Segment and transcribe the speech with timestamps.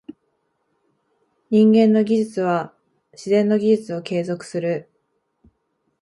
[1.51, 2.73] 人間の技術は
[3.13, 4.89] 自然の技術を継続する。